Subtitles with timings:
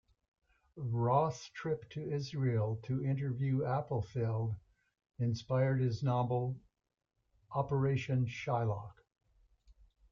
[0.77, 4.55] Roth's trip to Israel to interview Appelfeld
[5.19, 6.59] inspired his novel
[7.51, 8.95] "Operation Shylock".